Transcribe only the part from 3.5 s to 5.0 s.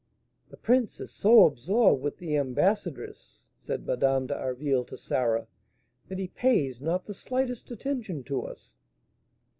said Madame d'Harville to